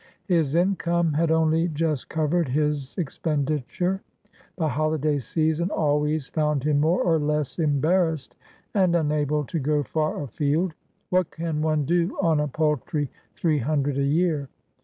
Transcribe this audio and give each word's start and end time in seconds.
His 0.25 0.55
income 0.55 1.13
had 1.13 1.29
only 1.29 1.67
just 1.67 2.09
covered 2.09 2.47
his 2.49 2.97
expenditure; 2.97 4.01
the 4.57 4.67
holiday 4.69 5.19
season 5.19 5.69
always 5.69 6.27
found 6.27 6.63
him 6.63 6.79
more 6.79 7.03
or 7.03 7.19
less 7.19 7.59
embarrassed, 7.59 8.35
and 8.73 8.95
unable 8.95 9.43
to 9.45 9.59
go 9.59 9.83
far 9.83 10.23
afield. 10.23 10.73
What 11.11 11.29
can 11.29 11.61
one 11.61 11.85
do 11.85 12.17
on 12.19 12.39
a 12.39 12.47
paltry 12.47 13.11
three 13.35 13.59
hundred 13.59 13.99
a 13.99 14.03
year? 14.03 14.49